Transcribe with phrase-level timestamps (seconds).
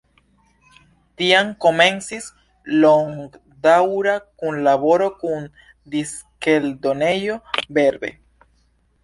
[1.21, 2.25] Tiam komencis
[2.85, 5.47] longdaŭra kunlaboro kun
[5.97, 7.39] diskeldonejo
[7.81, 8.13] Verve.